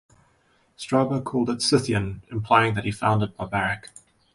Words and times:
Strabo 0.77 1.21
calls 1.21 1.47
it 1.49 1.61
"Scythian", 1.61 2.23
implying 2.31 2.73
that 2.73 2.85
he 2.85 2.91
found 2.91 3.21
it 3.21 3.37
barbaric. 3.37 3.89